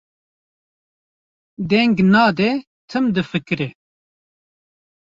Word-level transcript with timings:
deng 1.69 1.95
nade, 2.13 2.49
tim 2.89 3.05
difikire. 3.15 3.67